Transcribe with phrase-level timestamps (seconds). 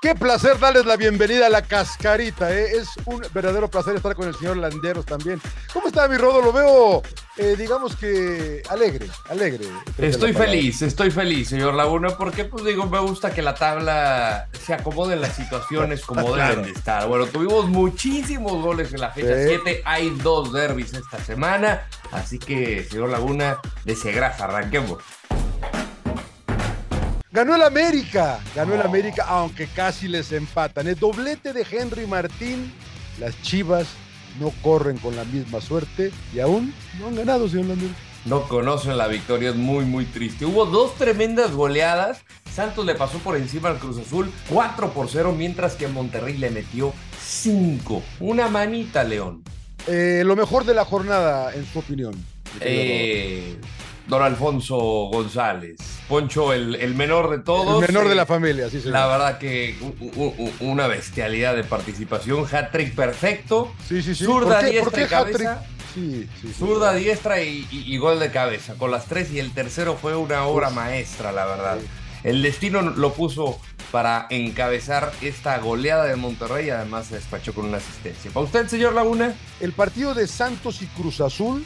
[0.00, 2.50] Qué placer darles la bienvenida a la cascarita.
[2.56, 2.78] ¿eh?
[2.78, 5.42] Es un verdadero placer estar con el señor Landeros también.
[5.74, 6.40] ¿Cómo está mi Rodo?
[6.40, 7.02] Lo veo,
[7.36, 9.66] eh, digamos que alegre, alegre.
[9.98, 14.72] Estoy feliz, estoy feliz, señor Laguna, porque pues digo, me gusta que la tabla se
[14.72, 17.06] acomode en las situaciones como deben de estar.
[17.06, 22.84] Bueno, tuvimos muchísimos goles en la fecha 7, hay dos derbis esta semana, así que,
[22.84, 23.94] señor Laguna, de
[24.38, 24.96] arranquemos.
[27.32, 30.88] Ganó el América, ganó el América, aunque casi les empatan.
[30.88, 32.72] El doblete de Henry Martín,
[33.20, 33.86] las Chivas
[34.40, 37.94] no corren con la misma suerte y aún no han ganado, señor Landero.
[38.24, 40.44] No conocen la victoria, es muy, muy triste.
[40.44, 42.22] Hubo dos tremendas goleadas.
[42.52, 46.50] Santos le pasó por encima al Cruz Azul 4 por 0, mientras que Monterrey le
[46.50, 46.92] metió
[47.22, 48.02] 5.
[48.18, 49.44] Una manita, León.
[49.86, 52.12] Eh, lo mejor de la jornada, en su opinión.
[52.60, 53.56] Eh,
[54.08, 54.76] don Alfonso
[55.12, 55.99] González.
[56.10, 57.80] Poncho, el, menor de todos.
[57.80, 59.78] El menor de la familia, sí, La verdad que
[60.58, 62.46] una bestialidad de participación.
[62.50, 63.72] Hat-trick perfecto.
[63.88, 64.24] Sí, sí, sí.
[64.24, 65.62] Zurda, diestra y cabeza.
[65.94, 68.74] Sí, sí, Zurda, diestra y, gol de cabeza.
[68.74, 71.78] Con las tres y el tercero fue una obra maestra, la verdad.
[72.24, 73.60] El destino lo puso
[73.92, 78.32] para encabezar esta goleada de Monterrey y además se despachó con una asistencia.
[78.32, 79.32] ¿Para usted, señor Laguna?
[79.60, 81.64] El partido de Santos y Cruz Azul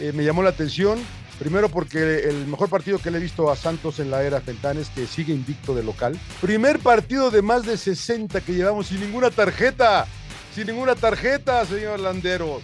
[0.00, 0.98] eh, me llamó la atención.
[1.38, 4.88] Primero porque el mejor partido que le he visto a Santos en la era Fentanes,
[4.90, 6.18] que sigue invicto de local.
[6.40, 10.06] Primer partido de más de 60 que llevamos sin ninguna tarjeta.
[10.54, 12.62] Sin ninguna tarjeta, señor Landeros.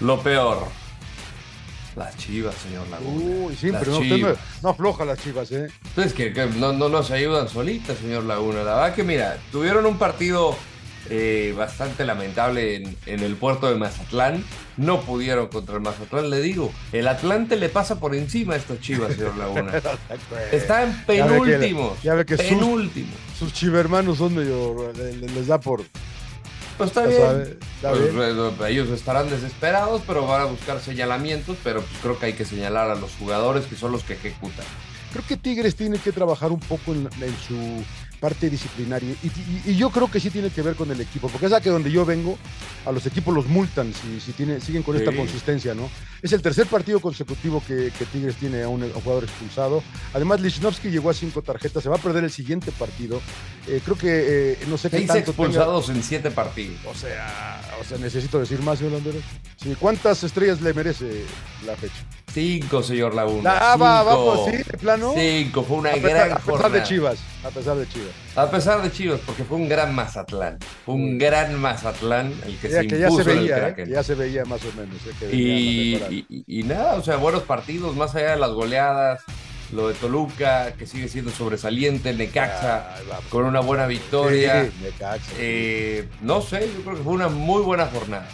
[0.00, 0.58] Lo peor.
[1.96, 3.24] Las chivas, señor Laguna.
[3.24, 5.68] Uy, sí, pero no, no, afloja las chivas, ¿eh?
[5.88, 8.62] Entonces, que, que no, no nos ayudan solitas, señor Laguna.
[8.62, 10.56] La verdad que, mira, tuvieron un partido
[11.10, 14.44] eh, bastante lamentable en, el puerto de Mazatlán.
[14.76, 16.72] No pudieron contra el Mazatlán, le digo.
[16.92, 19.72] El Atlante le pasa por encima a estos chivas, señor Laguna.
[20.52, 21.96] Está en penúltimo.
[22.02, 23.10] Ya ve que, penúltimo.
[23.38, 24.92] Sus, sus chivermanos son medio.
[24.94, 25.82] Les da por.
[26.78, 27.58] Pues está bien.
[27.82, 31.56] Pues, ellos estarán desesperados, pero van a buscar señalamientos.
[31.62, 34.64] Pero pues creo que hay que señalar a los jugadores que son los que ejecutan.
[35.12, 37.08] Creo que Tigres tiene que trabajar un poco en
[37.46, 37.84] su
[38.22, 39.16] parte disciplinaria.
[39.66, 41.90] Y, yo creo que sí tiene que ver con el equipo, porque es que donde
[41.90, 42.38] yo vengo,
[42.86, 45.90] a los equipos los multan si, si tiene, siguen con esta consistencia, ¿no?
[46.22, 49.82] Es el tercer partido consecutivo que, Tigres tiene a un, jugador expulsado.
[50.14, 53.20] Además, Lichnowsky llegó a cinco tarjetas, se va a perder el siguiente partido.
[53.66, 56.78] Eh, creo que, eh, no sé qué tanto expulsados en siete partidos.
[56.86, 59.00] O sea, o sea, necesito decir más, señor
[59.60, 61.24] Sí, ¿Cuántas estrellas le merece
[61.66, 62.21] la fecha?
[62.32, 63.58] Cinco, señor Laguna.
[63.60, 65.12] Ah, va, vamos, sí, de plano.
[65.14, 68.10] Cinco, fue una gran A pesar de Chivas, a pesar de Chivas.
[68.36, 70.58] A pesar de Chivas, porque fue un gran Mazatlán.
[70.86, 73.86] Fue un gran Mazatlán el que se ya se veía, ¿eh?
[73.86, 74.96] ya se veía más o menos.
[75.20, 76.24] ¿eh?
[76.28, 79.22] y, nada, o sea, buenos partidos, más allá de las goleadas.
[79.72, 82.94] Lo de Toluca, que sigue siendo sobresaliente, Necaxa,
[83.30, 84.68] con una buena victoria.
[84.82, 88.28] Necaxa, eh, no sé, yo creo que fue una muy buena jornada.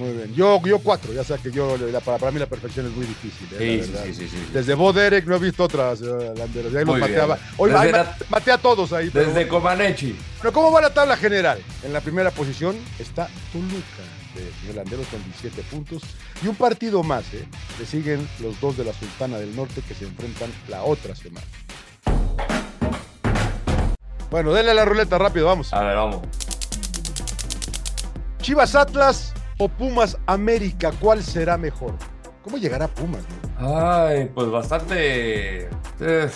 [0.00, 0.34] Muy bien.
[0.34, 3.46] Yo, yo cuatro, ya sea que yo, para, para mí la perfección es muy difícil.
[3.58, 3.86] ¿eh?
[4.06, 6.74] Sí, sí, sí, Desde Bo Derek no he visto otras, Landeros.
[6.74, 7.38] ahí los mateaba.
[7.58, 7.70] Hoy
[8.30, 9.10] maté a todos ahí.
[9.10, 10.16] Desde Comanechi.
[10.40, 11.58] Pero ¿cómo va la tabla general?
[11.84, 13.84] En la primera posición está Toluca,
[14.66, 16.02] de Landeros con 17 puntos.
[16.42, 17.46] Y un partido más, ¿eh?
[17.78, 21.46] Le siguen los dos de la Sultana del Norte que se enfrentan la otra semana.
[24.30, 25.74] Bueno, denle a la ruleta rápido, vamos.
[25.74, 26.22] A ver, vamos.
[28.40, 31.94] Chivas Atlas o Pumas América, ¿cuál será mejor?
[32.42, 33.20] ¿Cómo llegará Pumas?
[33.58, 35.68] Ay, pues bastante.
[36.00, 36.30] Eh,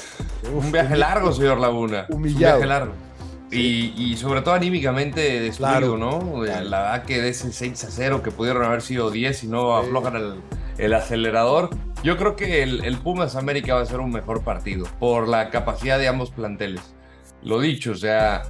[0.52, 2.04] un viaje largo, señor Laguna.
[2.10, 2.56] Humillado.
[2.56, 2.92] Un viaje largo.
[3.50, 6.42] Y, sobre todo anímicamente destruido, ¿no?
[6.44, 9.76] La verdad que de ese 6 a 0 que pudieron haber sido 10 y no
[9.76, 10.42] aflojan
[10.76, 11.70] el, acelerador.
[12.02, 15.50] Yo creo que el, el, Pumas América va a ser un mejor partido por la
[15.50, 16.94] capacidad de ambos planteles.
[17.42, 18.42] Lo dicho, o sea,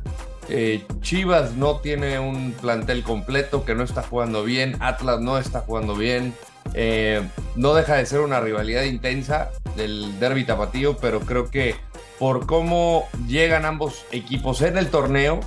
[0.48, 4.76] eh, Chivas no tiene un plantel completo, que no está jugando bien.
[4.80, 6.34] Atlas no está jugando bien.
[6.74, 7.22] Eh,
[7.56, 11.76] no deja de ser una rivalidad intensa del derby tapatío, pero creo que
[12.18, 15.40] por cómo llegan ambos equipos en el torneo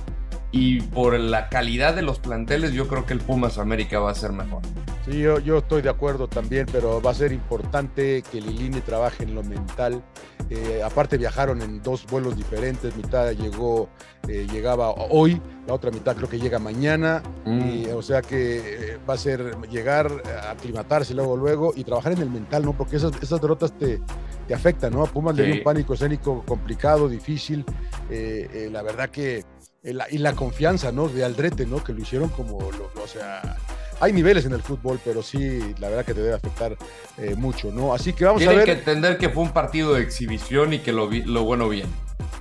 [0.52, 4.14] y por la calidad de los planteles, yo creo que el Pumas América va a
[4.14, 4.62] ser mejor.
[5.08, 9.24] Sí, yo, yo estoy de acuerdo también, pero va a ser importante que Lilini trabaje
[9.24, 10.02] en lo mental.
[10.50, 13.88] Eh, aparte viajaron en dos vuelos diferentes, mitad llegó,
[14.28, 17.86] eh, llegaba hoy, la otra mitad creo que llega mañana, mm.
[17.94, 18.58] o sea que
[18.92, 20.10] eh, va a ser llegar,
[20.48, 22.74] aclimatarse luego, luego y trabajar en el mental, ¿no?
[22.74, 24.00] Porque esas, esas derrotas te,
[24.46, 25.02] te afectan, ¿no?
[25.02, 27.64] A Pumas le dio un pánico escénico complicado, difícil,
[28.10, 29.44] la verdad que,
[29.82, 31.08] y la confianza, ¿no?
[31.08, 31.82] De Aldrete, ¿no?
[31.82, 33.56] Que lo hicieron como, o sea
[34.00, 36.76] hay niveles en el fútbol, pero sí, la verdad que te debe afectar
[37.16, 37.94] eh, mucho, ¿no?
[37.94, 38.64] Así que vamos a ver.
[38.64, 41.86] Tienen que entender que fue un partido de exhibición y que lo, lo bueno bien.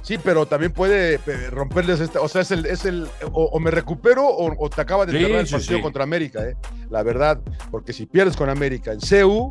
[0.02, 1.18] Sí, pero también puede
[1.50, 2.22] romperles esta.
[2.22, 2.66] O sea, es el.
[2.66, 6.56] Es el o, me recupero o, te acaba de cerrar el partido contra América, ¿eh?
[6.90, 9.50] La verdad, porque si pierdes con América en CEU,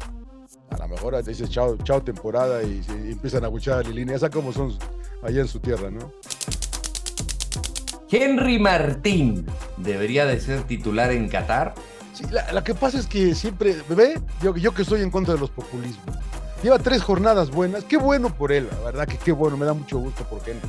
[0.70, 4.14] a lo mejor dices chao, chao temporada y, empiezan a escuchar a Lilini.
[4.14, 4.76] Esa como son
[5.23, 6.11] allá en su tierra, ¿no?
[8.11, 11.75] Henry Martín debería de ser titular en Qatar.
[12.12, 14.20] Sí, la, que pasa es que siempre, ¿ve?
[14.43, 16.17] Yo, yo que estoy en contra de los populismos
[16.62, 17.85] Lleva tres jornadas buenas.
[17.85, 19.56] Qué bueno por él, la verdad que qué bueno.
[19.56, 20.69] Me da mucho gusto por Henry.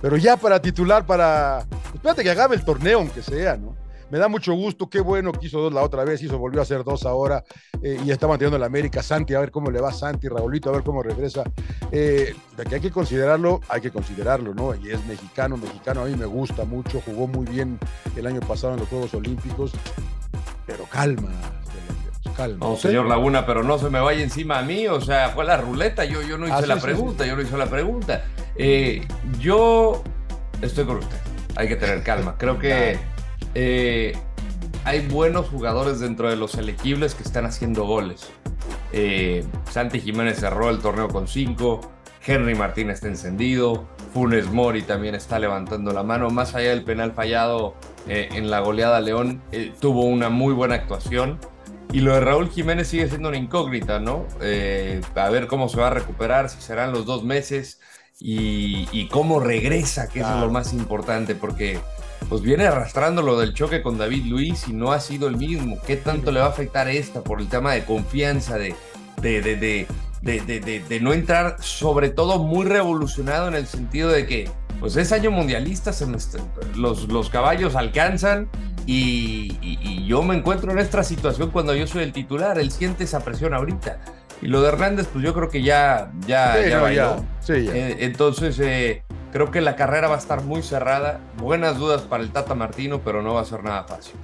[0.00, 1.66] Pero ya para titular, para.
[1.94, 3.74] Espérate que acabe el torneo, aunque sea, ¿no?
[4.10, 6.62] Me da mucho gusto, qué bueno que hizo dos la otra vez, hizo, volvió a
[6.62, 7.42] hacer dos ahora
[7.82, 9.02] eh, y está manteniendo la América.
[9.02, 11.42] Santi, a ver cómo le va Santi, Raulito, a ver cómo regresa.
[11.90, 14.74] Eh, de que hay que considerarlo, hay que considerarlo, ¿no?
[14.74, 17.78] Y es mexicano, mexicano, a mí me gusta mucho, jugó muy bien
[18.16, 19.72] el año pasado en los Juegos Olímpicos,
[20.66, 21.30] pero calma,
[22.60, 25.56] no, señor Laguna, pero no se me vaya encima a mí, o sea, fue la
[25.56, 28.24] ruleta, yo, yo no hice la pregunta, yo no hice la pregunta.
[28.56, 29.06] Eh,
[29.40, 30.02] yo
[30.60, 31.16] estoy con usted,
[31.56, 32.36] hay que tener calma.
[32.36, 32.98] Creo que
[33.54, 34.16] eh,
[34.84, 38.30] hay buenos jugadores dentro de los elegibles que están haciendo goles.
[38.92, 41.80] Eh, Santi Jiménez cerró el torneo con cinco,
[42.24, 47.12] Henry Martín está encendido, Funes Mori también está levantando la mano, más allá del penal
[47.12, 47.74] fallado
[48.08, 49.42] en la goleada León,
[49.80, 51.38] tuvo una muy buena actuación.
[51.92, 54.26] Y lo de Raúl Jiménez sigue siendo una incógnita, ¿no?
[54.40, 57.80] Eh, a ver cómo se va a recuperar, si serán los dos meses
[58.18, 61.78] y, cómo regresa, que es lo más importante, porque
[62.28, 65.78] pues viene arrastrando lo del choque con David Luis y no ha sido el mismo.
[65.86, 68.74] ¿Qué tanto le va a afectar esta por el tema de confianza, de,
[69.20, 69.86] de, de,
[70.22, 75.12] de, de no entrar, sobre todo muy revolucionado en el sentido de que pues es
[75.12, 76.06] año mundialista, se
[76.74, 78.48] los, los caballos alcanzan
[78.86, 83.24] y, yo me encuentro en esta situación cuando yo soy el titular, él siente esa
[83.24, 83.98] presión ahorita.
[84.40, 86.54] Y lo de Hernández, pues yo creo que ya, ya,
[86.92, 87.16] ya,
[87.48, 89.02] eh, entonces, eh,
[89.36, 91.20] creo que la carrera va a estar muy cerrada.
[91.36, 94.14] Buenas dudas para el Tata Martino, pero no va a ser nada fácil.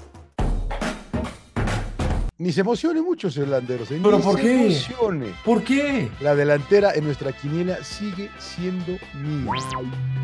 [2.39, 3.91] Ni se emocione mucho, señor Landeros.
[3.91, 4.01] ¿eh?
[4.03, 4.69] ¿Pero por qué?
[4.69, 5.27] Emocione.
[5.45, 6.09] ¿Por qué?
[6.21, 9.53] La delantera en nuestra quiniela sigue siendo mía.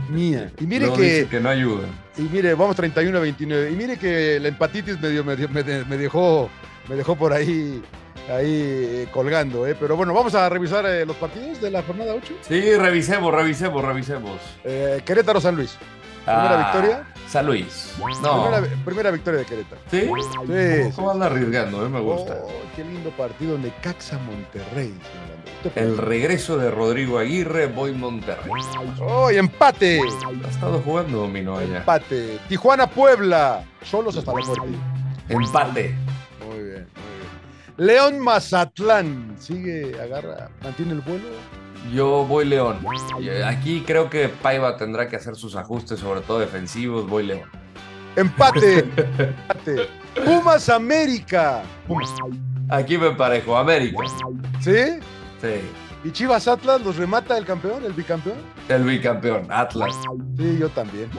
[0.09, 0.53] Mía.
[0.59, 1.29] Y mire que.
[1.31, 1.87] que no ayuda.
[2.17, 3.71] Y mire, vamos 31 a 29.
[3.71, 6.49] Y mire que la empatitis me, me, me, dejó,
[6.89, 7.83] me dejó por ahí
[8.31, 9.77] ahí eh, colgando, ¿eh?
[9.79, 12.35] Pero bueno, vamos a revisar eh, los partidos de la jornada 8.
[12.43, 14.41] Sí, revisemos, revisemos, revisemos.
[15.05, 15.79] Querétaro San Luis.
[16.25, 17.07] Primera ah, victoria.
[17.27, 17.95] San Luis.
[18.23, 18.51] No.
[18.85, 19.81] Primera, victoria de Querétaro.
[19.91, 20.03] ¿Sí?
[20.03, 20.93] Sí.
[20.95, 21.87] ¿Cómo anda arriesgando?
[21.87, 21.89] Eh?
[21.89, 22.39] Me gusta.
[22.43, 23.57] Oh, qué lindo partido.
[23.57, 24.95] Necaxa Monterrey.
[25.75, 28.51] El regreso de Rodrigo Aguirre, voy Monterrey.
[29.01, 30.01] ¡Oh, empate!
[30.45, 31.79] Ha estado jugando dominó allá.
[31.79, 32.39] Empate.
[32.49, 33.65] Tijuana Puebla.
[33.83, 34.79] Solos hasta la muerte.
[35.29, 35.95] Empate.
[37.79, 39.37] León Mazatlán.
[39.39, 41.29] Sigue, agarra, mantiene el vuelo.
[41.95, 42.79] Yo voy León.
[43.47, 47.09] Aquí creo que Paiva tendrá que hacer sus ajustes, sobre todo defensivos.
[47.09, 47.49] Voy León.
[48.17, 48.79] Empate.
[48.99, 49.89] Empate.
[50.25, 51.63] Pumas América.
[52.69, 53.97] Aquí me parejo, América.
[54.61, 54.99] ¿Sí?
[55.41, 55.61] Sí.
[56.05, 58.37] ¿Y Chivas Atlas los remata el campeón, el bicampeón?
[58.69, 59.97] El bicampeón, Atlas.
[60.37, 61.11] Sí, yo también.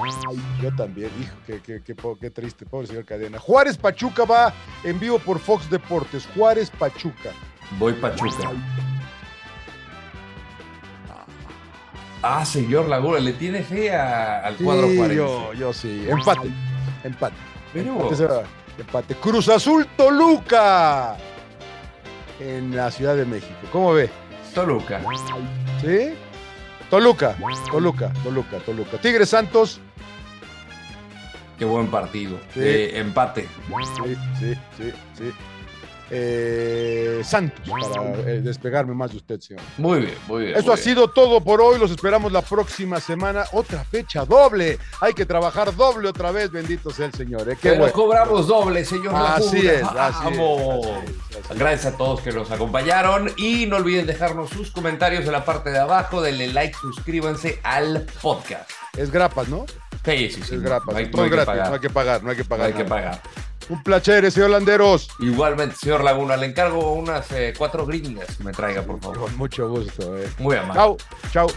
[0.62, 1.10] Yo también.
[1.22, 3.40] Hijo, qué, qué, qué, qué triste, pobre señor Cadena.
[3.40, 4.54] Juárez Pachuca va
[4.84, 6.28] en vivo por Fox Deportes.
[6.36, 7.32] Juárez Pachuca.
[7.78, 8.52] Voy Pachuca.
[12.22, 15.18] Ah, señor Laguna, le tiene fe al cuadro Juárez.
[15.18, 16.06] Yo, yo sí.
[16.10, 16.50] Empate.
[17.04, 17.36] Empate.
[17.74, 19.16] Empate, empate.
[19.16, 21.16] Cruz Azul Toluca.
[22.40, 23.54] En la Ciudad de México.
[23.72, 24.10] ¿Cómo ve?
[24.54, 25.02] Toluca.
[25.82, 26.14] ¿Sí?
[26.90, 27.36] Toluca.
[27.72, 28.12] Toluca.
[28.24, 28.58] Toluca.
[28.60, 28.98] Toluca.
[28.98, 29.80] Tigres Santos.
[31.60, 32.40] Qué buen partido.
[32.56, 33.48] Eh, empate.
[34.06, 35.34] Sí, sí, sí, sí
[36.12, 39.64] eh, Santos para eh, despegarme más de usted, señor.
[39.78, 40.58] Muy bien, muy bien.
[40.58, 41.78] Eso ha sido todo por hoy.
[41.78, 43.46] Los esperamos la próxima semana.
[43.52, 44.80] Otra fecha doble.
[45.02, 46.52] Hay que trabajar doble otra vez.
[46.52, 47.50] Bendito sea el Señor.
[47.50, 47.58] ¿eh?
[47.62, 49.14] Qué cobramos doble, señor.
[49.16, 50.36] Así es, así
[51.56, 53.32] Gracias a todos que nos acompañaron.
[53.38, 56.22] Y no olviden dejarnos sus comentarios en la parte de abajo.
[56.22, 58.70] Denle like, suscríbanse al podcast.
[58.98, 59.66] Es grapas, ¿no?
[60.06, 60.56] Sí, sí, sí.
[60.56, 60.94] Es grapas.
[60.94, 61.68] No hay, no, hay que pagar.
[61.68, 62.24] no hay que pagar.
[62.24, 62.68] No hay que pagar.
[62.68, 63.22] hay que pagar.
[63.70, 65.10] Un placer, señor Landeros.
[65.20, 66.36] Igualmente, señor Laguna.
[66.38, 69.20] Le encargo unas eh, cuatro gringas que me traiga, por favor.
[69.20, 70.18] Con mucho gusto.
[70.18, 70.28] Eh.
[70.40, 70.74] Muy amable.
[70.74, 70.98] Chao,
[71.32, 71.48] chao.